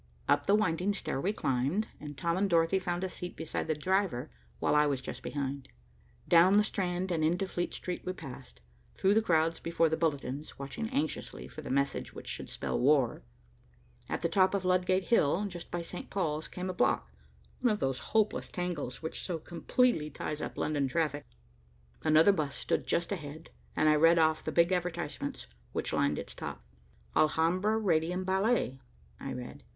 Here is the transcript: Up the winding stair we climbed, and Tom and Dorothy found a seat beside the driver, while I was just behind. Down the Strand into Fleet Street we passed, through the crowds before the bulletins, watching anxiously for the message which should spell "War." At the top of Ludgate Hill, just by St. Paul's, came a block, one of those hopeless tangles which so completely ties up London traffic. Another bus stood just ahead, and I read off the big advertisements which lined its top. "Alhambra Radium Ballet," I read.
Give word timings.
Up 0.27 0.47
the 0.47 0.55
winding 0.55 0.95
stair 0.95 1.21
we 1.21 1.31
climbed, 1.31 1.87
and 1.99 2.17
Tom 2.17 2.35
and 2.35 2.49
Dorothy 2.49 2.79
found 2.79 3.03
a 3.03 3.07
seat 3.07 3.35
beside 3.35 3.67
the 3.67 3.75
driver, 3.75 4.31
while 4.57 4.73
I 4.73 4.87
was 4.87 4.99
just 4.99 5.21
behind. 5.21 5.69
Down 6.27 6.57
the 6.57 6.63
Strand 6.63 7.11
into 7.11 7.47
Fleet 7.47 7.71
Street 7.75 8.01
we 8.03 8.11
passed, 8.13 8.61
through 8.95 9.13
the 9.13 9.21
crowds 9.21 9.59
before 9.59 9.89
the 9.89 9.97
bulletins, 9.97 10.57
watching 10.57 10.89
anxiously 10.89 11.47
for 11.47 11.61
the 11.61 11.69
message 11.69 12.13
which 12.13 12.27
should 12.27 12.49
spell 12.49 12.79
"War." 12.79 13.21
At 14.09 14.23
the 14.23 14.27
top 14.27 14.55
of 14.55 14.65
Ludgate 14.65 15.03
Hill, 15.09 15.45
just 15.45 15.69
by 15.69 15.83
St. 15.83 16.09
Paul's, 16.09 16.47
came 16.47 16.71
a 16.71 16.73
block, 16.73 17.11
one 17.59 17.71
of 17.71 17.79
those 17.79 17.99
hopeless 18.17 18.47
tangles 18.47 19.03
which 19.03 19.21
so 19.21 19.37
completely 19.37 20.09
ties 20.09 20.41
up 20.41 20.57
London 20.57 20.87
traffic. 20.87 21.27
Another 22.03 22.31
bus 22.31 22.55
stood 22.55 22.87
just 22.87 23.11
ahead, 23.11 23.51
and 23.75 23.87
I 23.87 23.93
read 23.97 24.17
off 24.17 24.43
the 24.43 24.51
big 24.51 24.71
advertisements 24.71 25.45
which 25.73 25.93
lined 25.93 26.17
its 26.17 26.33
top. 26.33 26.65
"Alhambra 27.15 27.77
Radium 27.77 28.23
Ballet," 28.23 28.81
I 29.19 29.33
read. 29.33 29.61